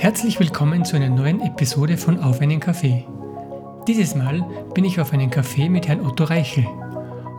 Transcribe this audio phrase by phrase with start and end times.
[0.00, 3.04] Herzlich willkommen zu einer neuen Episode von Auf einen Kaffee.
[3.88, 6.64] Dieses Mal bin ich auf einen Kaffee mit Herrn Otto Reichel.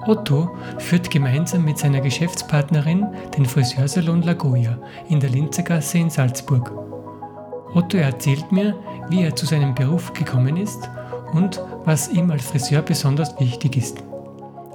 [0.05, 4.77] Otto führt gemeinsam mit seiner Geschäftspartnerin den Friseursalon Lagoya
[5.07, 6.69] in der Linzergasse in Salzburg.
[7.73, 8.75] Otto erzählt mir,
[9.07, 10.89] wie er zu seinem Beruf gekommen ist
[11.31, 14.03] und was ihm als Friseur besonders wichtig ist.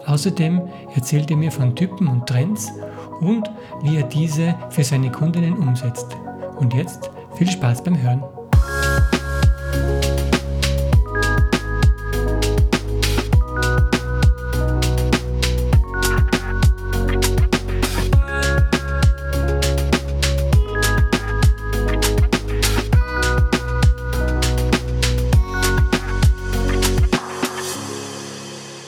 [0.07, 0.63] Außerdem
[0.95, 2.73] erzählt er mir von Typen und Trends
[3.21, 3.51] und
[3.83, 6.17] wie er diese für seine Kundinnen umsetzt.
[6.57, 8.23] Und jetzt viel Spaß beim Hören.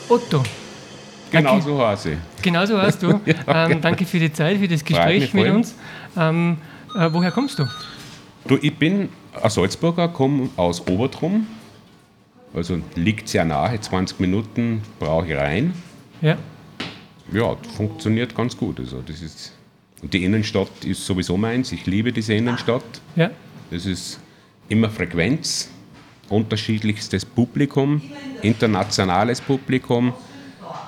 [0.08, 0.42] Otto.
[1.30, 2.18] Genau so heiße ich.
[2.42, 3.08] Genau so heißt du.
[3.26, 5.74] ja, ähm, danke für die Zeit, für das Gespräch mit uns.
[6.16, 6.58] Ähm,
[6.94, 7.66] äh, woher kommst du?
[8.48, 9.08] Du, ich bin
[9.42, 11.46] ein Salzburger, komme aus Obertrum.
[12.54, 15.74] Also liegt sehr nahe, 20 Minuten brauche ich rein.
[16.22, 16.38] Ja.
[17.32, 18.78] Ja, funktioniert ganz gut.
[18.78, 19.52] Also das ist,
[20.00, 21.72] und die Innenstadt ist sowieso meins.
[21.72, 22.84] Ich liebe diese Innenstadt.
[23.16, 23.30] Ja.
[23.70, 24.20] Das ist
[24.68, 25.68] immer Frequenz,
[26.28, 28.00] unterschiedlichstes Publikum,
[28.42, 30.14] internationales Publikum,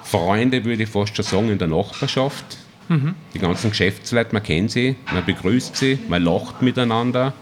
[0.04, 2.56] Freunde würde ich fast schon sagen in der Nachbarschaft.
[2.88, 3.14] Mhm.
[3.34, 7.34] Die ganzen Geschäftsleute, man kennt sie, man begrüßt sie, man lacht miteinander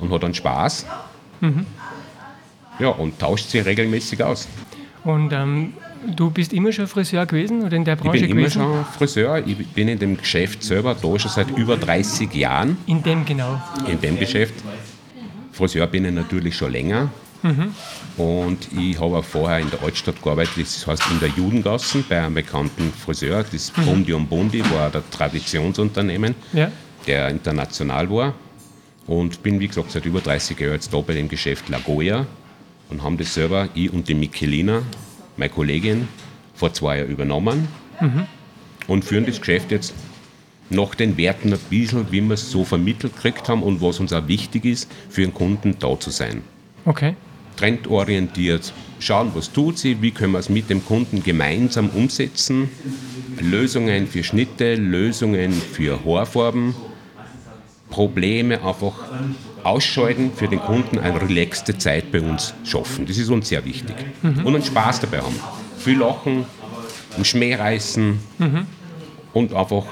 [0.00, 0.86] und hat dann Spaß.
[1.40, 1.66] Mhm.
[2.78, 4.48] Ja, und tauscht sich regelmäßig aus.
[5.04, 5.74] Und ähm,
[6.14, 8.24] du bist immer schon Friseur gewesen oder in der Branche gewesen?
[8.24, 8.60] Ich bin gewesen?
[8.62, 9.46] immer schon Friseur.
[9.46, 12.76] Ich bin in dem Geschäft selber da schon seit über 30 Jahren.
[12.86, 13.60] In dem genau?
[13.86, 14.54] In dem Geschäft.
[15.52, 17.10] Friseur bin ich natürlich schon länger.
[17.42, 17.74] Mhm.
[18.16, 22.20] Und ich habe auch vorher in der Altstadt gearbeitet, das heißt in der Judengassen bei
[22.20, 23.44] einem bekannten Friseur.
[23.50, 23.84] Das mhm.
[23.84, 26.70] Bondi und Bondi war der Traditionsunternehmen, ja.
[27.06, 28.34] der international war.
[29.10, 32.26] Und bin, wie gesagt, seit über 30 Jahren jetzt da bei dem Geschäft Lagoya
[32.90, 34.82] und haben das selber, ich und die Michelina,
[35.36, 36.06] meine Kollegin,
[36.54, 37.66] vor zwei Jahren übernommen
[38.00, 38.26] mhm.
[38.86, 39.94] und führen das Geschäft jetzt
[40.68, 44.12] nach den Werten ein bisschen, wie wir es so vermittelt gekriegt haben und was uns
[44.12, 46.42] auch wichtig ist, für den Kunden da zu sein.
[46.84, 47.16] Okay
[47.60, 52.70] trendorientiert schauen, was tut sie, wie können wir es mit dem Kunden gemeinsam umsetzen.
[53.38, 56.74] Lösungen für Schnitte, Lösungen für Haarfarben,
[57.90, 58.94] Probleme einfach
[59.62, 63.06] ausschalten für den Kunden, eine relaxte Zeit bei uns schaffen.
[63.06, 63.96] Das ist uns sehr wichtig.
[64.22, 64.46] Mhm.
[64.46, 65.38] Und einen Spaß dabei haben.
[65.78, 66.46] Viel lachen,
[67.14, 68.66] einen Schmäh reißen mhm.
[69.32, 69.84] und einfach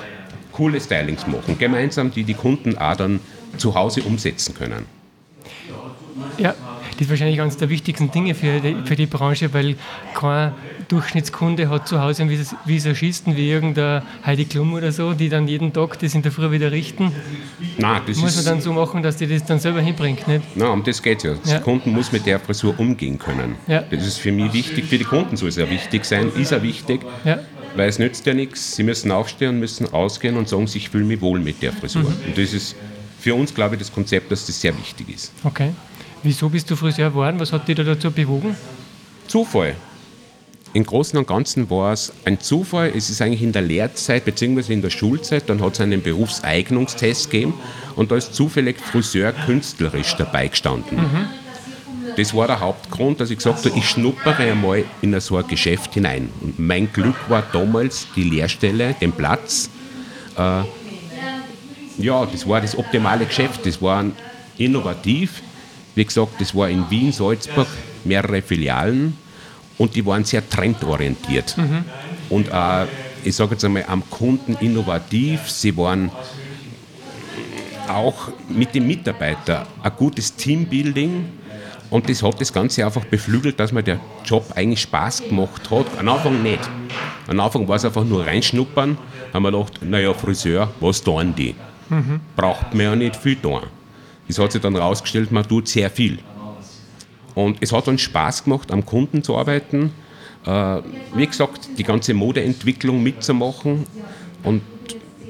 [0.53, 1.59] coole Stylings machen.
[1.59, 3.21] Gemeinsam, die die Kunden auch dann
[3.57, 4.87] zu Hause umsetzen können.
[6.39, 6.55] Ja,
[6.99, 9.77] das ist wahrscheinlich eines der wichtigsten Dinge für die, für die Branche, weil
[10.15, 10.53] kein
[10.89, 15.73] Durchschnittskunde hat zu Hause einen Visagisten wie irgendein Heidi Klum oder so, die dann jeden
[15.73, 17.13] Tag das in der Früh wieder richten.
[17.77, 20.57] Nein, das muss man dann so machen, dass die das dann selber hinbringt, nicht?
[20.57, 21.35] Nein, um das geht es ja.
[21.35, 21.61] Der ja.
[21.61, 23.55] Kunden muss mit der Frisur umgehen können.
[23.69, 23.83] Ja.
[23.83, 26.61] Das ist für mich wichtig, für die Kunden soll es ja wichtig sein, ist ja
[26.61, 27.03] wichtig.
[27.25, 27.39] Ja.
[27.77, 31.21] Weil es nützt ja nichts, sie müssen aufstehen, müssen ausgehen und sagen, ich fühle mich
[31.21, 32.03] wohl mit der Frisur.
[32.03, 32.27] Mhm.
[32.27, 32.75] Und das ist
[33.21, 35.33] für uns, glaube ich, das Konzept, dass das sehr wichtig ist.
[35.45, 35.71] Okay.
[36.23, 37.39] Wieso bist du Friseur geworden?
[37.41, 38.57] Was hat dich da dazu bewogen?
[39.27, 39.77] Zufall.
[40.75, 42.93] Im Großen und Ganzen war es ein Zufall.
[42.95, 44.73] Es ist eigentlich in der Lehrzeit bzw.
[44.73, 47.55] in der Schulzeit, dann hat es einen Berufseignungstest gegeben
[47.97, 50.99] und da ist zufällig Friseur künstlerisch dabei gestanden.
[50.99, 51.27] Mhm.
[52.17, 55.95] Das war der Hauptgrund, dass ich gesagt habe, ich schnuppere einmal in so ein Geschäft
[55.95, 56.29] hinein.
[56.41, 59.71] Und mein Glück war damals die Lehrstelle, den Platz.
[60.37, 60.63] Äh,
[61.99, 63.65] ja, das war das optimale Geschäft.
[63.65, 64.05] Das war
[64.57, 65.43] innovativ,
[65.99, 67.67] wie gesagt, das war in Wien, Salzburg,
[68.05, 69.17] mehrere Filialen
[69.79, 71.59] und die waren sehr trendorientiert.
[71.59, 71.85] Mhm.
[72.31, 72.87] Und äh,
[73.25, 75.51] ich sage jetzt einmal am Kunden innovativ.
[75.51, 76.11] Sie waren
[77.89, 81.25] auch mit den Mitarbeitern ein gutes Teambuilding.
[81.91, 85.87] Und das hat das Ganze einfach beflügelt, dass mir der Job eigentlich Spaß gemacht hat.
[85.99, 86.61] Am Anfang nicht.
[87.27, 88.97] Am Anfang war es einfach nur reinschnuppern.
[89.33, 91.57] Haben wir gedacht, naja, Friseur, was tun die?
[91.89, 92.21] Mhm.
[92.37, 93.63] Braucht man ja nicht viel tun.
[94.29, 96.19] Es hat sich dann herausgestellt, man tut sehr viel.
[97.35, 99.93] Und es hat uns Spaß gemacht, am Kunden zu arbeiten.
[100.45, 100.79] Äh,
[101.15, 103.87] wie gesagt, die ganze Modeentwicklung mitzumachen.
[104.43, 104.63] Und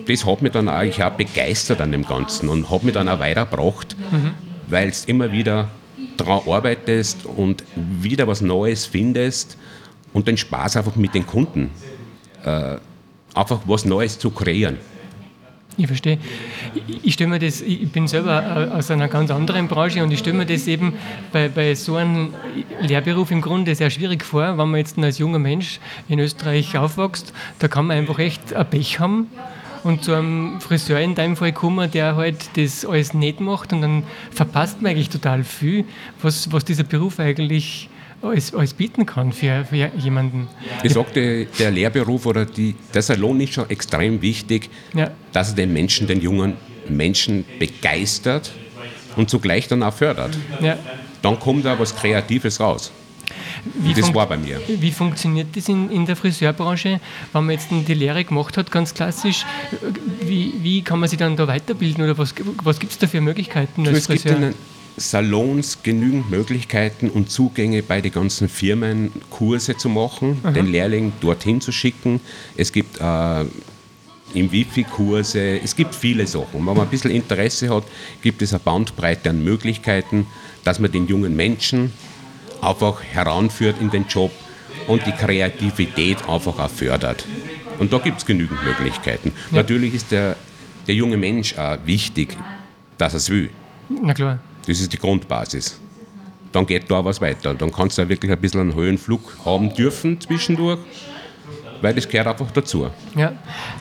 [0.06, 3.18] das hat mich dann eigentlich auch begeistert an dem Ganzen und hat mich dann auch
[3.18, 4.32] weitergebracht, mhm.
[4.68, 5.68] weil es immer wieder
[6.16, 9.58] daran arbeitest und wieder was Neues findest
[10.12, 11.70] und den Spaß einfach mit den Kunden,
[12.44, 12.76] äh,
[13.34, 14.78] einfach was Neues zu kreieren.
[15.80, 16.18] Ich verstehe.
[17.04, 20.36] Ich, stelle mir das, ich bin selber aus einer ganz anderen Branche und ich stelle
[20.36, 20.94] mir das eben
[21.32, 22.34] bei, bei so einem
[22.80, 25.78] Lehrberuf im Grunde sehr schwierig vor, wenn man jetzt als junger Mensch
[26.08, 29.28] in Österreich aufwächst, da kann man einfach echt ein Pech haben
[29.84, 33.80] und zu einem Friseur in deinem Fall kommen, der halt das alles nicht macht und
[33.80, 34.02] dann
[34.32, 35.84] verpasst man eigentlich total viel,
[36.20, 37.88] was, was dieser Beruf eigentlich
[38.22, 40.48] alles, alles bieten kann für, für jemanden.
[40.82, 45.10] Ich sagte, der Lehrberuf oder die, der Salon ist schon extrem wichtig, ja.
[45.32, 46.54] dass er den Menschen, den jungen
[46.88, 48.52] Menschen begeistert
[49.16, 50.36] und zugleich dann auch fördert.
[50.60, 50.78] Ja.
[51.22, 52.92] Dann kommt da was Kreatives raus.
[53.74, 54.60] Wie das war bei mir.
[54.66, 57.00] Wie funktioniert das in, in der Friseurbranche,
[57.32, 59.44] wenn man jetzt die Lehre gemacht hat, ganz klassisch?
[60.22, 63.20] Wie, wie kann man sich dann da weiterbilden oder was, was gibt es da für
[63.20, 64.52] Möglichkeiten als Friseur?
[64.98, 70.52] Salons genügend Möglichkeiten und Zugänge bei den ganzen Firmen, Kurse zu machen, Aha.
[70.52, 72.20] den Lehrling dorthin zu schicken.
[72.56, 73.40] Es gibt äh,
[74.34, 76.54] im Wifi-Kurse, es gibt viele Sachen.
[76.54, 77.84] Wenn man ein bisschen Interesse hat,
[78.22, 80.26] gibt es eine Bandbreite an Möglichkeiten,
[80.64, 81.92] dass man den jungen Menschen
[82.60, 84.32] einfach heranführt in den Job
[84.86, 87.24] und die Kreativität einfach auch fördert.
[87.78, 89.32] Und da gibt es genügend Möglichkeiten.
[89.50, 89.58] Ja.
[89.58, 90.36] Natürlich ist der,
[90.86, 92.36] der junge Mensch auch wichtig,
[92.98, 93.50] dass er es will.
[93.88, 94.40] Na klar.
[94.68, 95.80] Das ist die Grundbasis.
[96.52, 97.54] Dann geht da was weiter.
[97.54, 100.78] Dann kannst du auch wirklich ein bisschen einen Höhenflug haben dürfen zwischendurch
[101.80, 102.90] weil das gehört einfach dazu.
[103.14, 103.32] Ja,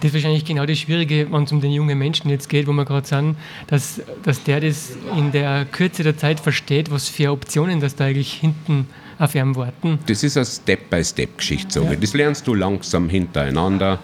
[0.02, 2.72] das ist wahrscheinlich genau das Schwierige, wenn es um den jungen Menschen jetzt geht, wo
[2.72, 3.38] wir gerade sind,
[3.68, 8.06] dass, dass der das in der Kürze der Zeit versteht, was für Optionen das da
[8.06, 8.88] eigentlich hinten
[9.20, 10.00] auf ihm warten.
[10.06, 11.82] Das ist eine Step-by-Step-Geschichte.
[11.82, 11.96] Ja.
[11.96, 14.00] Das lernst du langsam hintereinander.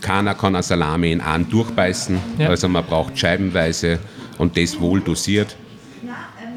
[0.00, 2.48] Keiner kann eine Salami in einen durchbeißen, ja.
[2.48, 3.98] also man braucht scheibenweise
[4.42, 5.56] und das wohl dosiert.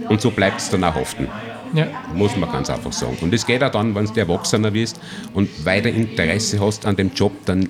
[0.10, 1.28] Und so bleibt es dann auch haften.
[1.74, 1.88] Ja.
[2.16, 3.18] Muss man ganz einfach sagen.
[3.22, 5.00] Und es geht auch dann, wenn du Erwachsener wirst
[5.36, 7.70] und weiter Interesse hast an dem Job, dann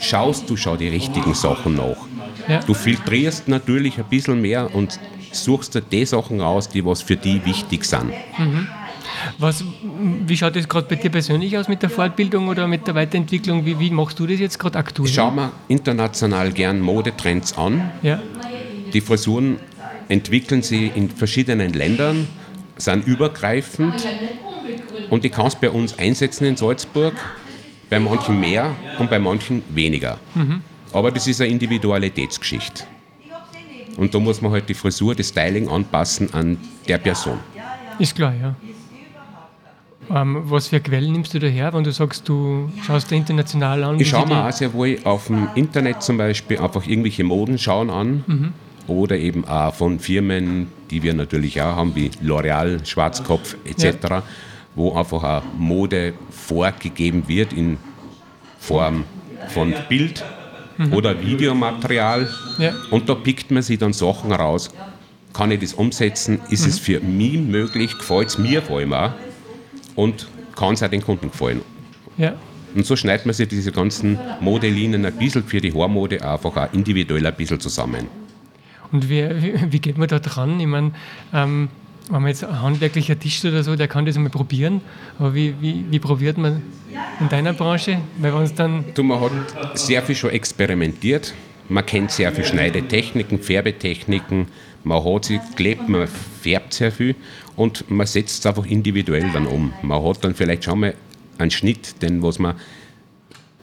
[0.00, 1.96] schaust du schon die richtigen Sachen nach.
[2.48, 2.60] Ja.
[2.60, 4.98] Du filtrierst natürlich ein bisschen mehr und
[5.30, 8.12] suchst dir die Sachen raus, die was für dich wichtig sind.
[8.36, 8.66] Mhm.
[9.38, 9.64] Was,
[10.26, 13.64] wie schaut es gerade bei dir persönlich aus mit der Fortbildung oder mit der Weiterentwicklung?
[13.64, 15.08] Wie, wie machst du das jetzt gerade aktuell?
[15.08, 17.90] Ich schaue mir international gern Modetrends an.
[18.02, 18.20] Ja.
[18.92, 19.58] Die Frisuren
[20.08, 22.26] entwickeln sich in verschiedenen Ländern
[22.76, 24.06] sind übergreifend
[25.08, 27.14] und die kannst du bei uns einsetzen in Salzburg,
[27.88, 30.18] bei manchen mehr und bei manchen weniger.
[30.34, 30.62] Mhm.
[30.92, 32.84] Aber das ist eine Individualitätsgeschichte.
[33.96, 36.58] Und da muss man halt die Frisur, das Styling anpassen an
[36.88, 37.38] der Person.
[37.98, 38.54] Ist klar, ja.
[40.12, 43.84] Ähm, was für Quellen nimmst du da her, wenn du sagst, du schaust dir international
[43.84, 44.00] an?
[44.00, 47.90] Ich schaue mir auch sehr wohl auf dem Internet zum Beispiel einfach irgendwelche Moden schauen
[47.90, 48.24] an.
[48.26, 48.52] Mhm
[48.90, 54.22] oder eben auch von Firmen, die wir natürlich auch haben, wie L'Oreal, Schwarzkopf etc., ja.
[54.74, 57.78] wo einfach auch Mode vorgegeben wird in
[58.58, 59.04] Form
[59.48, 60.24] von Bild
[60.76, 60.92] mhm.
[60.92, 62.28] oder Videomaterial.
[62.58, 62.72] Ja.
[62.90, 64.70] Und da pickt man sich dann Sachen raus.
[65.32, 66.40] Kann ich das umsetzen?
[66.50, 66.68] Ist mhm.
[66.68, 67.96] es für mich möglich?
[67.96, 69.12] Gefällt es mir vor allem auch?
[69.94, 71.62] Und kann es auch den Kunden gefallen?
[72.18, 72.34] Ja.
[72.74, 76.72] Und so schneidet man sich diese ganzen Modelinien ein bisschen für die Haarmode einfach auch
[76.72, 78.19] individuell ein bisschen zusammen.
[78.92, 79.28] Und wie,
[79.70, 80.58] wie, geht man da dran?
[80.60, 80.92] Ich meine,
[81.32, 81.68] ähm,
[82.10, 84.80] wenn man jetzt ein handwerklicher Tisch oder so, der kann das einmal probieren.
[85.18, 86.62] Aber wie, wie, wie probiert man
[87.20, 88.00] in deiner Branche?
[88.18, 91.34] Weil dann du, man hat sehr viel schon experimentiert.
[91.68, 94.48] Man kennt sehr viele Schneidetechniken, Färbetechniken.
[94.82, 96.08] Man hat sie geklebt, man
[96.42, 97.14] färbt sehr viel
[97.54, 99.72] und man setzt es einfach individuell dann um.
[99.82, 100.94] Man hat dann vielleicht schon mal
[101.38, 102.56] einen Schnitt, den was man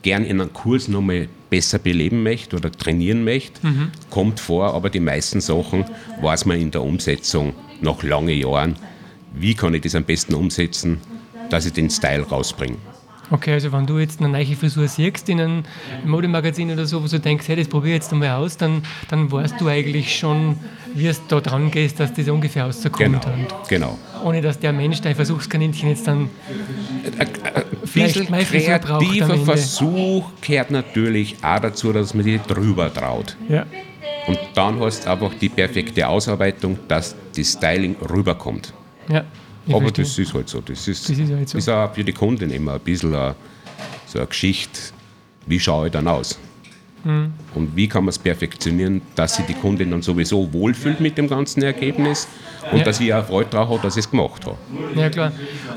[0.07, 3.91] gern in einem Kurs nochmal besser beleben möchte oder trainieren möchte, mhm.
[4.09, 5.83] kommt vor, aber die meisten Sachen
[6.21, 8.77] weiß man in der Umsetzung nach langen Jahren,
[9.33, 10.99] wie kann ich das am besten umsetzen,
[11.49, 12.77] dass ich den Style rausbringe.
[13.29, 15.63] Okay, also wenn du jetzt eine neue Frisur siehst in einem
[16.05, 19.29] Modemagazin oder so, wo du denkst, hey, das probiere ich jetzt einmal aus, dann, dann
[19.29, 20.57] weißt du eigentlich schon,
[20.95, 22.97] wie es da dran gehst, dass das ungefähr rauskommt.
[22.97, 23.19] Genau,
[23.67, 23.99] genau.
[24.23, 26.29] Ohne dass der Mensch, dein Versuchskaninchen jetzt dann
[27.95, 33.35] ein bisschen kreativer Versuch gehört natürlich auch dazu, dass man sich drüber traut.
[33.49, 33.65] Ja.
[34.27, 38.73] Und dann hast du einfach die perfekte Ausarbeitung, dass das Styling rüberkommt.
[39.09, 39.23] Ja.
[39.69, 40.05] Aber verstehe.
[40.05, 40.61] das ist halt so.
[40.61, 41.57] Das ist, das ist, halt so.
[41.57, 43.35] ist auch für die Kunden immer ein bisschen eine,
[44.05, 44.79] so eine Geschichte,
[45.45, 46.39] wie schaue ich dann aus?
[47.03, 47.33] Mhm.
[47.55, 51.27] Und wie kann man es perfektionieren, dass sich die Kundin dann sowieso wohlfühlt mit dem
[51.27, 52.27] ganzen Ergebnis
[52.71, 52.83] und ja.
[52.83, 54.57] dass ich auch Freude darauf habe, dass ich es gemacht habe.
[54.95, 55.31] Ja, klar.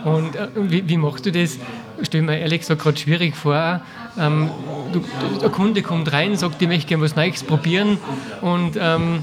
[0.04, 1.58] Und äh, wie, wie, machst du das?
[2.02, 3.80] Stell mir ehrlich gesagt gerade schwierig vor.
[4.18, 4.50] Ähm,
[4.92, 5.04] du,
[5.40, 7.98] der Kunde kommt rein, sagt, ich möchte gerne was Neues probieren
[8.40, 9.22] und ähm,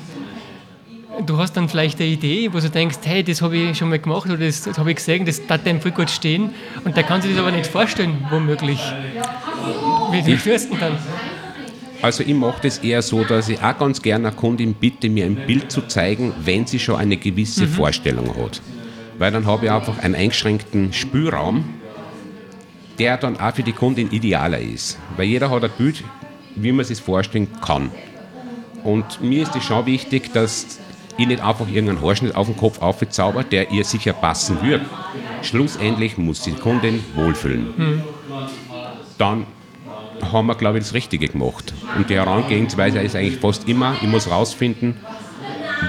[1.26, 4.00] du hast dann vielleicht eine Idee, wo du denkst, hey, das habe ich schon mal
[4.00, 6.52] gemacht oder das, das habe ich gesehen, das darf dem voll gut stehen
[6.86, 8.80] und der kann sich das aber nicht vorstellen, womöglich.
[10.12, 10.94] Wie, wie führst du dann?
[12.02, 15.26] Also ich mache das eher so, dass ich auch ganz gerne eine Kundin bitte, mir
[15.26, 17.70] ein Bild zu zeigen, wenn sie schon eine gewisse mhm.
[17.70, 18.62] Vorstellung hat.
[19.18, 21.66] Weil dann habe ich einfach einen eingeschränkten Spielraum,
[23.00, 24.98] der dann auch für die Kundin idealer ist.
[25.16, 26.04] Weil jeder hat ein Bild
[26.58, 27.92] wie man sich vorstellen kann.
[28.84, 30.80] Und mir ist es schon wichtig, dass
[31.18, 34.82] ich nicht einfach irgendeinen Haarschnitt auf den Kopf aufzauber, der ihr sicher passen wird.
[35.42, 37.74] Schlussendlich muss die Kundin wohlfühlen.
[37.75, 38.01] Mhm.
[39.18, 39.46] Dann
[40.32, 41.74] haben wir, glaube ich, das Richtige gemacht.
[41.96, 44.96] Und die Herangehensweise ist eigentlich fast immer, ich muss rausfinden,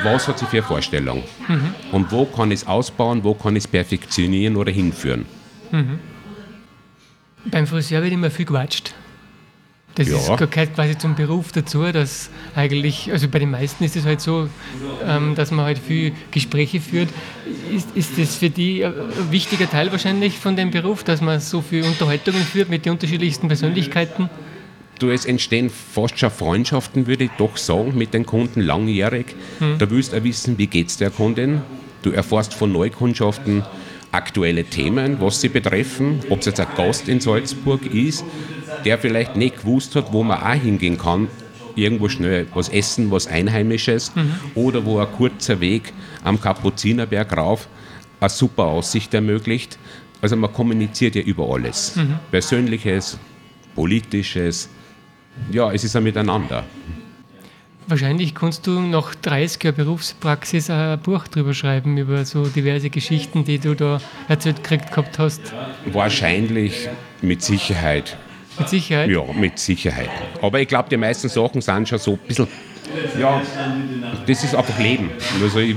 [0.03, 1.75] was hat sie für eine Vorstellung mhm.
[1.93, 5.25] und wo kann ich es ausbauen, wo kann ich es perfektionieren oder hinführen.
[5.71, 5.99] Mhm.
[7.51, 8.95] Beim Friseur wird immer viel gewatscht.
[9.95, 10.17] Das ja.
[10.17, 14.21] ist, gehört quasi zum Beruf dazu, dass eigentlich, also bei den meisten ist es halt
[14.21, 14.49] so,
[15.05, 17.09] ähm, dass man halt viel Gespräche führt.
[17.75, 18.95] Ist, ist das für die ein
[19.31, 23.49] wichtiger Teil wahrscheinlich von dem Beruf, dass man so viele Unterhaltungen führt mit den unterschiedlichsten
[23.49, 24.31] Persönlichkeiten?
[25.01, 29.35] Du, es entstehen fast schon Freundschaften, würde ich doch sagen, mit den Kunden langjährig.
[29.59, 29.79] Hm.
[29.79, 31.63] Da willst du wissen, wie geht es der Kundin.
[32.03, 33.65] Du erfährst von Neukundschaften
[34.13, 38.25] aktuelle Themen, was sie betreffen, ob es jetzt ein Gast in Salzburg ist,
[38.85, 41.29] der vielleicht nicht gewusst hat, wo man auch hingehen kann,
[41.75, 44.35] irgendwo schnell was essen, was Einheimisches, mhm.
[44.55, 45.93] oder wo ein kurzer Weg
[46.25, 47.69] am Kapuzinerberg rauf
[48.21, 49.79] eine super Aussicht ermöglicht.
[50.21, 51.95] Also man kommuniziert ja über alles.
[51.97, 52.19] Mhm.
[52.31, 53.19] Persönliches,
[53.75, 54.69] politisches,
[55.53, 56.65] ja, es ist ein Miteinander.
[57.89, 63.47] Wahrscheinlich kannst du nach 30 Jahren Berufspraxis ein Buch drüber schreiben, über so diverse Geschichten,
[63.47, 65.41] die du da erzählt gekriegt gehabt hast.
[65.87, 66.87] Wahrscheinlich
[67.23, 68.19] mit Sicherheit.
[68.59, 69.09] Mit Sicherheit?
[69.09, 70.11] Ja, mit Sicherheit.
[70.43, 72.47] Aber ich glaube, die meisten Sachen sind schon so ein bisschen,
[73.19, 73.41] ja,
[74.27, 75.11] das ist einfach Leben.
[75.43, 75.75] Also ich,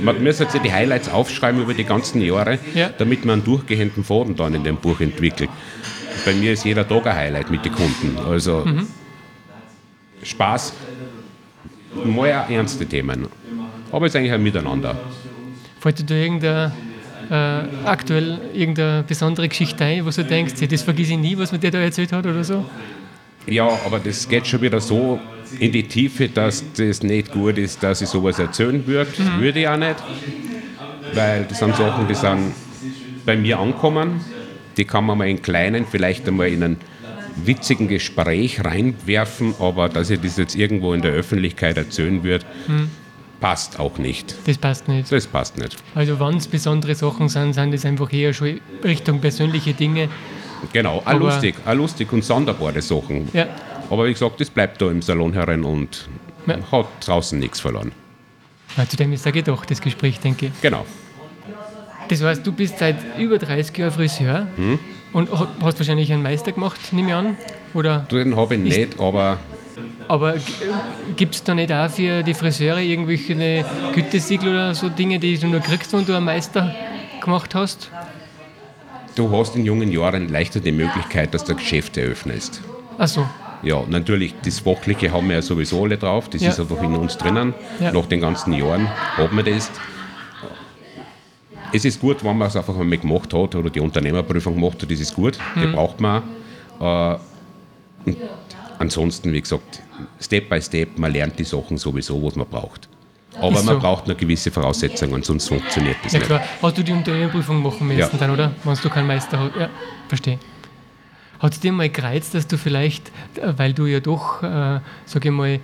[0.00, 2.88] man muss jetzt die Highlights aufschreiben über die ganzen Jahre, ja.
[2.98, 5.50] damit man einen durchgehenden Faden dann in dem Buch entwickelt.
[6.24, 8.18] Bei mir ist jeder Tag ein Highlight mit den Kunden.
[8.26, 8.88] Also mhm.
[10.24, 10.72] Spaß
[12.04, 13.26] mehr ernste Themen.
[13.92, 14.96] Aber es ist eigentlich ein Miteinander.
[15.80, 16.72] Fällt dir da irgendeine,
[17.30, 21.60] äh, aktuell irgendeine besondere Geschichte ein, wo du denkst, das vergesse ich nie, was man
[21.60, 22.64] dir da erzählt hat oder so?
[23.46, 25.20] Ja, aber das geht schon wieder so
[25.60, 29.10] in die Tiefe, dass das nicht gut ist, dass ich sowas erzählen würde.
[29.18, 29.40] Mhm.
[29.40, 29.96] Würde ich auch nicht.
[31.14, 32.52] Weil das sind Sachen, die sind
[33.24, 34.20] bei mir ankommen.
[34.76, 36.76] Die kann man mal in kleinen, vielleicht einmal in einen
[37.36, 42.90] witzigen Gespräch reinwerfen, aber dass ihr das jetzt irgendwo in der Öffentlichkeit erzählen wird, hm.
[43.40, 44.34] passt auch nicht.
[44.46, 45.10] Das passt nicht.
[45.10, 45.76] Das passt nicht.
[45.94, 50.08] Also wenn es besondere Sachen sind, sind es einfach eher schon Richtung persönliche Dinge.
[50.72, 53.28] Genau, auch lustig, auch lustig und sonderbare Sachen.
[53.32, 53.46] Ja.
[53.90, 56.08] Aber wie gesagt, das bleibt da im Salon herein und
[56.46, 56.56] ja.
[56.72, 57.92] hat draußen nichts verloren.
[58.76, 60.52] Ja, zu dem ist da gedacht, das Gespräch, denke ich.
[60.60, 60.84] Genau.
[62.08, 64.46] Das heißt, du bist seit über 30 Jahren Friseur.
[64.56, 64.78] Hm?
[65.12, 67.36] Und hast wahrscheinlich einen Meister gemacht, nehme ich an?
[67.74, 69.38] Oder Den habe ich nicht, aber.
[70.08, 70.34] Aber
[71.16, 75.48] gibt es da nicht auch für die Friseure irgendwelche Gütesiegel oder so Dinge, die du
[75.48, 76.74] nur kriegst, wenn du einen Meister
[77.20, 77.90] gemacht hast?
[79.16, 82.60] Du hast in jungen Jahren leichter die Möglichkeit, dass du Geschäfte eröffnest.
[82.98, 83.26] Ach so.
[83.62, 86.50] Ja, natürlich, das Fachliche haben wir ja sowieso alle drauf, das ja.
[86.50, 87.54] ist einfach in uns drinnen.
[87.80, 87.92] Ja.
[87.92, 89.70] Nach den ganzen Jahren haben wir das
[91.76, 94.90] es ist gut, wenn man es einfach einmal gemacht hat oder die Unternehmerprüfung gemacht hat,
[94.90, 95.60] das ist gut, mhm.
[95.60, 96.22] die braucht man.
[96.80, 97.16] Äh,
[98.04, 98.16] und
[98.78, 99.82] ansonsten, wie gesagt,
[100.20, 102.88] Step by Step, man lernt die Sachen sowieso, was man braucht.
[103.38, 103.64] Aber so.
[103.64, 106.28] man braucht eine gewisse Voraussetzungen, sonst funktioniert das ja, nicht.
[106.28, 108.08] Klar, hast du die Unternehmerprüfung machen müssen ja.
[108.18, 108.52] dann, oder?
[108.64, 109.56] Wenn du keinen Meister hast.
[109.56, 109.68] Ja,
[110.08, 110.38] verstehe.
[111.38, 115.30] Hat es dir mal gereizt, dass du vielleicht, weil du ja doch, äh, sage ich
[115.30, 115.60] mal,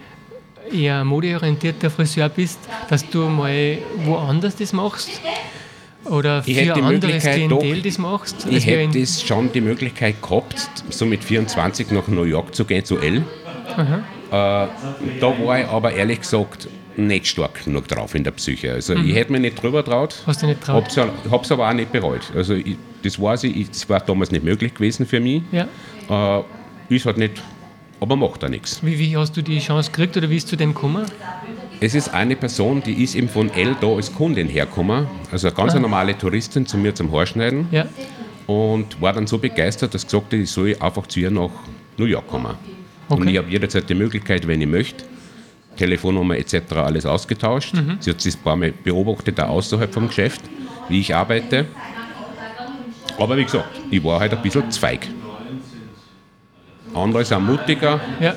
[0.71, 5.09] eher modeorientierter Friseur bist, dass du mal woanders das machst?
[6.05, 8.47] Oder ich für anderes Klientel das machst?
[8.51, 12.85] Ich hätte das schon die Möglichkeit gehabt, so mit 24 nach New York zu gehen,
[12.85, 13.19] zu L.
[13.19, 13.23] Äh,
[14.31, 14.69] da
[15.21, 18.73] war ich aber ehrlich gesagt nicht stark genug drauf in der Psyche.
[18.73, 19.09] Also mhm.
[19.09, 20.23] ich hätte mich nicht drüber traut.
[20.27, 20.85] Hast du nicht traut?
[21.31, 22.33] Habe es aber auch nicht bereut.
[22.35, 25.43] Also ich, das weiß ich, es war damals nicht möglich gewesen für mich.
[25.53, 25.69] Ja.
[26.39, 26.43] Äh,
[26.95, 27.43] ist halt nicht,
[28.01, 28.85] aber macht da nichts.
[28.85, 31.07] Wie, wie hast du die Chance gekriegt oder wie ist du zu dem gekommen?
[31.85, 35.57] Es ist eine Person, die ist eben von L da als Kundin hergekommen, also eine
[35.57, 35.81] ganz ah.
[35.81, 37.87] normale Touristin zu mir zum Haarschneiden ja.
[38.47, 41.51] und war dann so begeistert, dass sie gesagt hat, ich soll einfach zu ihr nach
[41.97, 42.55] New York kommen.
[43.09, 43.21] Okay.
[43.21, 45.05] Und ich habe jederzeit die Möglichkeit, wenn ich möchte,
[45.77, 46.73] Telefonnummer etc.
[46.75, 47.75] alles ausgetauscht.
[47.75, 47.97] Mhm.
[47.99, 50.43] Sie hat das ein paar Mal beobachtet, auch außerhalb vom Geschäft,
[50.89, 51.67] wie ich arbeite.
[53.19, 55.09] Aber wie gesagt, ich war halt ein bisschen Zweig.
[56.95, 58.01] Andere sind mutiger.
[58.21, 58.37] Ja.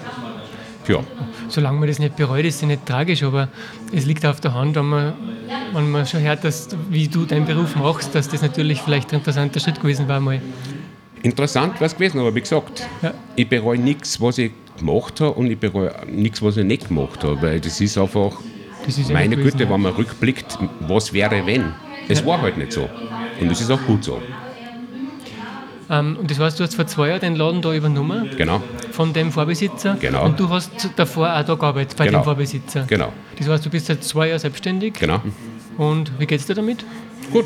[0.88, 1.04] ja
[1.50, 3.50] solange man das nicht bereut, ist es nicht tragisch, aber
[3.94, 5.14] es liegt auf der Hand, wenn man,
[5.74, 9.20] wenn man schon hört, dass, wie du deinen Beruf machst, dass das natürlich vielleicht ein
[9.20, 10.42] interessanter Schritt gewesen war mal.
[11.24, 13.14] Interessant war es gewesen, aber wie gesagt, ja.
[13.36, 17.24] ich bereue nichts, was ich gemacht habe und ich bereue nichts, was ich nicht gemacht
[17.24, 18.34] habe, weil das ist einfach,
[18.86, 19.70] das ist meine gewesen, Güte, ja.
[19.72, 21.74] wenn man rückblickt, was wäre wenn?
[22.08, 22.25] Es ja.
[22.28, 22.88] war halt nicht so
[23.40, 24.22] und das ist auch gut so.
[25.90, 28.30] Ähm, und das heißt, du hast vor zwei Jahren den Laden da übernommen.
[28.38, 28.62] Genau.
[28.96, 29.98] Von dem Vorbesitzer.
[30.00, 30.25] Genau.
[30.25, 32.20] Und du hast davor auch da gearbeitet bei Genau.
[32.20, 32.86] dem Vorbesitzer.
[32.88, 33.12] Genau.
[33.38, 34.94] Das heißt, du bist seit zwei Jahren selbstständig.
[34.94, 35.22] Genau.
[35.78, 36.86] Und wie geht's dir damit?
[37.32, 37.46] Gut,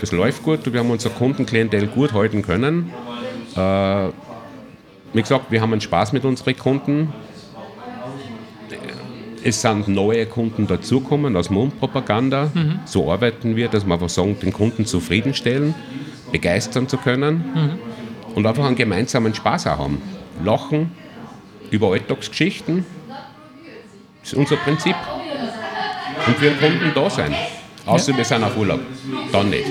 [0.00, 0.72] das läuft gut.
[0.72, 2.90] Wir haben unser Kundenklientel gut halten können.
[3.54, 4.08] Äh,
[5.12, 7.12] wie gesagt, wir haben einen Spaß mit unseren Kunden.
[9.44, 12.50] Es sind neue Kunden dazugekommen aus Mundpropaganda.
[12.84, 15.74] So arbeiten wir, dass wir einfach sagen, den Kunden zufriedenstellen,
[16.32, 17.78] begeistern zu können
[18.34, 20.02] und einfach einen gemeinsamen Spaß auch haben.
[20.44, 20.92] Lachen
[21.70, 22.84] über Alltagsgeschichten.
[24.20, 24.96] Das ist unser Prinzip.
[26.26, 27.34] Und für den Kunden da sein.
[27.84, 28.80] Außer wir sind auf Urlaub.
[29.30, 29.68] Dann nicht.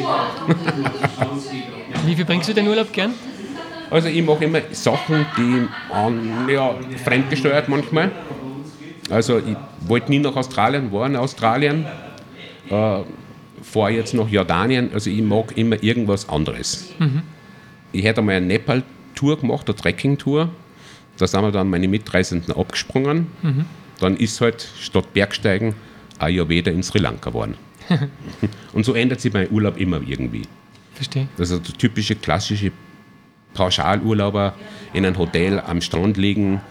[2.05, 3.13] Wie viel bringst du den Urlaub gern?
[3.89, 8.11] Also ich mache immer Sachen, die an, ja, fremdgesteuert manchmal.
[9.09, 11.85] Also ich wollte nie nach Australien, war in Australien,
[12.69, 12.99] äh,
[13.61, 16.93] fahre jetzt nach Jordanien, also ich mag immer irgendwas anderes.
[17.91, 18.47] Ich hätte einmal eine
[19.15, 20.49] Nepal-Tour gemacht, eine Trekking-Tour.
[21.17, 23.27] Da sind wir dann meine Mitreisenden abgesprungen.
[23.99, 25.73] Dann ist halt statt Bergsteigen
[26.19, 27.55] Ayurveda in Sri Lanka geworden.
[28.73, 30.43] Und so ändert sich mein Urlaub immer irgendwie.
[30.93, 31.27] Verstehe.
[31.37, 32.71] Also der typische klassische
[33.53, 34.53] Pauschalurlauber
[34.93, 36.61] in einem Hotel am Strand liegen,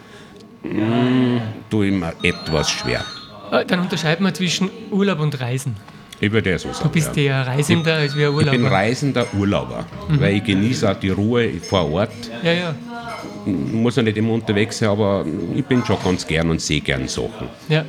[0.62, 1.38] mm,
[1.70, 3.04] tue ich mir etwas schwer.
[3.52, 5.76] Äh, Dann unterscheiden wir zwischen Urlaub und Reisen.
[6.24, 6.84] Ich würde ja so sagen.
[6.84, 7.22] Du bist ja.
[7.22, 8.70] eher Reisender als wie ein Ich bin Urlauber.
[8.76, 12.10] reisender Urlauber, weil ich genieße auch die Ruhe vor Ort.
[12.42, 12.74] Ja, ja,
[13.44, 17.06] Muss ja nicht immer unterwegs sein, aber ich bin schon ganz gern und sehe gern
[17.08, 17.48] Sachen.
[17.68, 17.84] ja.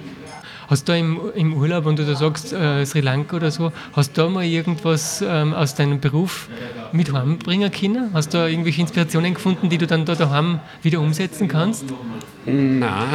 [0.68, 4.18] Hast du im, im Urlaub, wenn du da sagst äh, Sri Lanka oder so, hast
[4.18, 6.50] du da mal irgendwas ähm, aus deinem Beruf
[6.92, 8.10] mit heimbringen können?
[8.16, 11.86] Hast du da irgendwelche Inspirationen gefunden, die du dann da daheim wieder umsetzen kannst?
[12.48, 13.06] Na,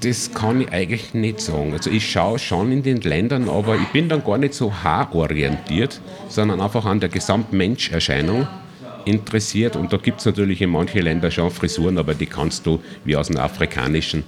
[0.00, 1.72] das kann ich eigentlich nicht sagen.
[1.72, 6.00] Also ich schaue schon in den Ländern, aber ich bin dann gar nicht so haarorientiert,
[6.28, 8.46] sondern einfach an der Gesamtmenscherscheinung
[9.04, 9.76] interessiert.
[9.76, 13.16] Und da gibt es natürlich in manchen Ländern schon Frisuren, aber die kannst du wie
[13.16, 14.24] aus dem Afrikanischen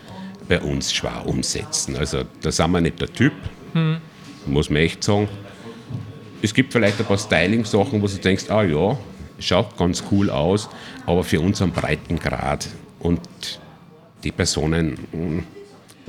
[0.49, 1.97] bei uns schwer umsetzen.
[1.97, 3.33] Also da sind wir nicht der Typ,
[4.47, 5.29] muss man echt sagen.
[6.43, 8.99] Es gibt vielleicht ein paar Styling-Sachen, wo du denkst, ah ja,
[9.39, 10.69] schaut ganz cool aus,
[11.07, 12.69] aber für unseren Breitengrad
[12.99, 13.21] und
[14.25, 15.43] die Personen, mh,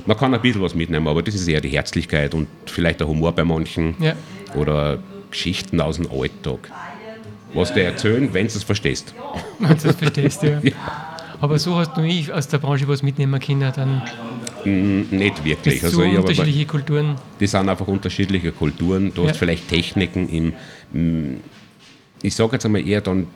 [0.06, 3.08] man kann ein bisschen was mitnehmen, aber das ist eher die Herzlichkeit und vielleicht der
[3.08, 4.14] Humor bei manchen Ja.
[4.54, 4.98] oder
[5.30, 6.70] Geschichten aus dem Alltag.
[7.54, 9.14] Was die erzählen, wenn du es verstehst.
[9.58, 10.60] Wenn du das verstehst, ja.
[11.40, 14.02] Aber so hast du nie aus der Branche was mitnehmen können, dann
[14.64, 15.80] Mm, Nicht wirklich.
[15.80, 17.16] du Also aber- unterschiedliche Kulturen.
[17.40, 19.12] die sind einfach unterschiedliche Kulturen.
[19.12, 19.30] Du Ja.
[19.30, 20.52] hast vielleicht Techniken im,
[20.92, 21.40] mm,
[22.22, 23.26] ich sage jetzt einmal eher dann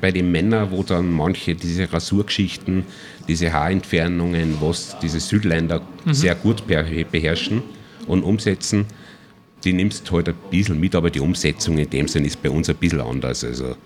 [0.00, 2.84] bei- den Männern, wo dann manche diese Rasurgeschichten,
[3.28, 7.62] diese Haarentfernungen, was diese Südländer sehr gut beher- beherrschen
[8.06, 8.86] und umsetzen,
[9.64, 12.50] die nimmst du halt ein bisschen mit, aber die Umsetzung in dem Sinn ist bei
[12.50, 13.42] uns ein bisschen anders.
[13.44, 13.76] Also,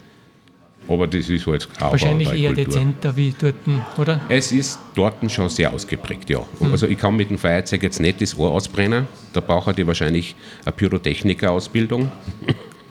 [0.89, 2.65] aber das ist halt auch Wahrscheinlich eher Kultur.
[2.75, 3.55] dezenter wie dort,
[3.99, 4.21] oder?
[4.31, 6.41] Es ist dort schon sehr ausgeprägt, ja.
[6.73, 9.07] Also ich kann mit dem Feuerzeug jetzt nicht das Ohr ausbrennen.
[9.35, 10.35] Da braucht ich wahrscheinlich
[10.65, 12.11] eine Pyrotechniker-Ausbildung.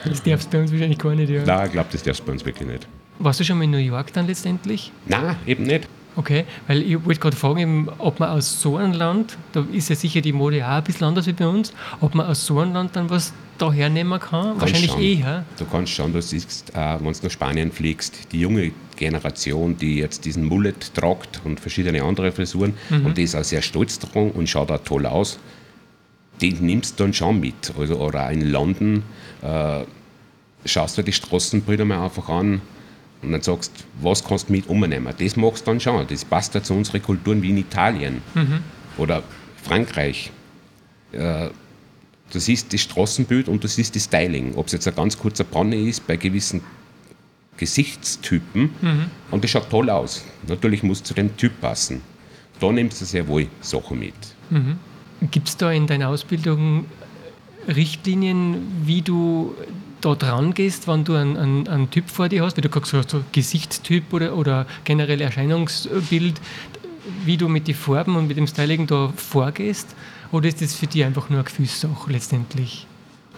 [0.09, 1.43] Das darfst du bei uns wahrscheinlich gar nicht, ja.
[1.45, 2.87] Nein, ich glaube, das darfst du bei uns wirklich nicht.
[3.19, 4.91] Warst du schon mal in New York dann letztendlich?
[5.07, 5.87] Nein, eben nicht.
[6.17, 9.89] Okay, weil ich wollte gerade fragen, eben, ob man aus so einem Land, da ist
[9.89, 12.59] ja sicher die Mode auch ein bisschen anders wie bei uns, ob man aus so
[12.59, 14.59] einem Land dann was da hernehmen kann?
[14.59, 15.01] Wahrscheinlich schon.
[15.01, 15.45] eher.
[15.57, 19.97] Du kannst schauen, du siehst, äh, wenn du nach Spanien fliegst, die junge Generation, die
[19.97, 24.31] jetzt diesen Mullet tragt und verschiedene andere Frisuren und die ist auch sehr stolz dran
[24.31, 25.37] und schaut auch toll aus,
[26.41, 27.73] den nimmst du dann schon mit.
[27.77, 29.03] Also, oder auch in London
[29.41, 29.81] äh,
[30.65, 32.61] schaust du die Straßenbilder mal einfach an
[33.21, 33.71] und dann sagst,
[34.01, 35.13] was kannst du mit umnehmen?
[35.17, 36.05] Das machst du dann schon.
[36.07, 38.21] Das passt ja zu unseren Kulturen wie in Italien
[38.97, 39.23] oder
[39.63, 40.31] Frankreich.
[41.11, 41.49] Äh,
[42.31, 44.55] Du siehst das Straßenbild und du siehst das Styling.
[44.55, 46.59] Ob es jetzt ein ganz kurzer Panne ist bei gewissen
[47.55, 48.71] Gesichtstypen
[49.31, 50.25] und das schaut toll aus.
[50.47, 52.01] Natürlich muss zu dem Typ passen.
[52.59, 54.13] Da nimmst du sehr wohl Sachen mit.
[55.31, 56.85] Gibt es da in deiner Ausbildung
[57.67, 59.55] Richtlinien, wie du
[60.01, 62.93] da dran gehst, wenn du einen, einen, einen Typ vor dir hast, wie du gesagt
[62.93, 66.39] hast, so Gesichtstyp oder, oder generell Erscheinungsbild,
[67.23, 69.95] wie du mit den Farben und mit dem Styling da vorgehst?
[70.31, 72.85] Oder ist das für dich einfach nur eine Gefühlssache letztendlich?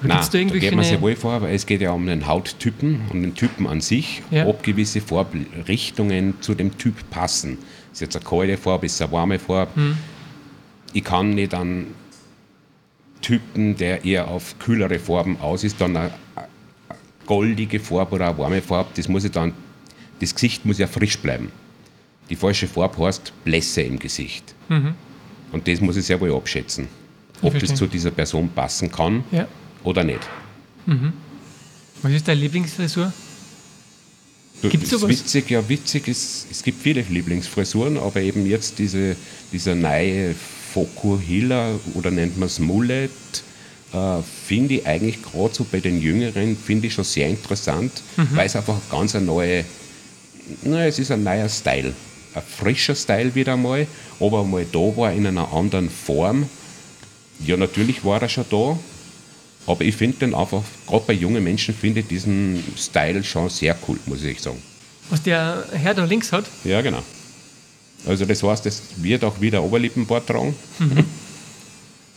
[0.03, 3.01] Oder Nein, da geht man sehr wohl vor, aber es geht ja um den Hauttypen
[3.11, 4.45] und den Typen an sich, Ja.
[4.45, 7.57] ob gewisse Farbrichtungen zu dem Typ passen.
[7.91, 9.71] Ist jetzt eine kalte Farbe, ist eine warme Farbe.
[9.75, 9.97] Hm.
[10.97, 11.93] Ich kann nicht einen
[13.21, 16.11] Typen, der eher auf kühlere Farben aus ist, dann eine,
[17.27, 19.53] goldige Farbe oder eine warme Farbe, das muss ich dann,
[20.19, 21.51] das Gesicht muss ja frisch bleiben.
[22.31, 24.55] Die falsche Farbe heißt Blässe im Gesicht.
[25.51, 26.87] Und das muss ich sehr wohl abschätzen,
[27.43, 29.47] ob das zu dieser Person passen kann Ja.
[29.83, 30.27] oder nicht.
[32.01, 33.13] Was ist deine Lieblingsfrisur?
[34.63, 35.09] Gibt es sowas?
[35.09, 39.15] Witzig, ja, witzig ist, es gibt viele Lieblingsfrisuren, aber eben jetzt diese,
[39.53, 40.33] dieser neue
[40.77, 43.09] Fokuhila oder nennt man es Mullet,
[43.93, 48.29] äh, finde ich eigentlich gerade so bei den Jüngeren, finde ich schon sehr interessant, mhm.
[48.35, 49.65] weil es einfach ganz eine neue,
[50.61, 51.93] na, es ist ein neuer Style.
[52.35, 53.87] Ein frischer Style wieder einmal,
[54.19, 56.47] aber mal da war in einer anderen Form.
[57.43, 58.77] Ja, natürlich war er schon da,
[59.65, 63.75] aber ich finde den einfach, gerade bei jungen Menschen, finde ich diesen Style schon sehr
[63.87, 64.61] cool, muss ich sagen.
[65.09, 66.45] Was der Herr da links hat?
[66.63, 67.01] Ja, genau.
[68.07, 70.55] Also das heißt, es wird auch wieder Oberlippenbart tragen.
[70.79, 71.05] Mhm.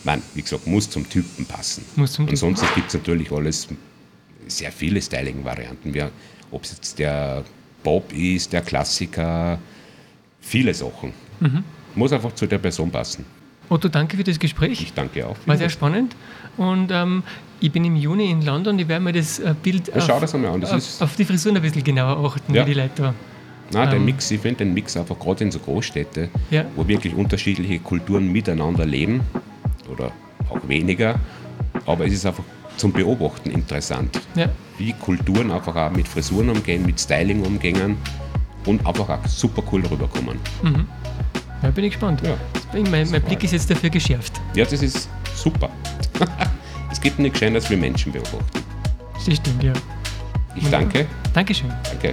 [0.05, 1.85] Nein, wie gesagt, muss zum Typen passen.
[1.97, 3.69] Muss zum Ansonsten gibt es natürlich alles,
[4.47, 5.93] sehr viele Styling-Varianten.
[6.51, 7.45] Ob es jetzt der
[7.83, 9.59] Bob ist, der Klassiker,
[10.41, 11.13] viele Sachen.
[11.41, 11.65] Mhm.
[11.95, 13.25] Muss einfach zu der Person passen.
[13.69, 14.83] Otto, danke für das Gespräch.
[14.83, 15.37] Ich danke auch.
[15.47, 16.17] War sehr spannend.
[16.57, 17.23] Und ähm,
[17.61, 18.79] ich bin im Juni in London.
[18.79, 20.61] Ich werde mir das äh, Bild ja, schau auf, das an.
[20.61, 22.67] Das auf, auf, die Frisuren ein bisschen genauer achten, ja.
[22.67, 23.15] wie die Leute da.
[23.73, 26.65] Nein, ähm, der Mix, ich finde den Mix einfach gerade in so Großstädten, ja.
[26.77, 29.21] wo wirklich unterschiedliche Kulturen miteinander leben
[29.91, 30.13] oder
[30.49, 31.19] auch weniger,
[31.87, 32.45] aber es ist einfach
[32.77, 34.49] zum Beobachten interessant, ja.
[34.79, 37.97] wie Kulturen einfach auch mit Frisuren umgehen, mit Styling umgehen
[38.67, 40.39] und einfach auch super cool rüberkommen.
[40.63, 40.87] Mhm.
[41.63, 42.23] Ja, bin ich gespannt.
[42.25, 42.37] Ja.
[42.91, 44.41] Mein, mein Blick ist jetzt dafür geschärft.
[44.55, 45.69] Ja, das ist super.
[46.91, 48.65] es gibt nichts Schöneres wie Menschen beobachten.
[49.15, 49.73] Das stimmt, ja.
[50.55, 51.07] Ich danke.
[51.35, 51.71] Dankeschön.
[51.85, 52.13] Danke.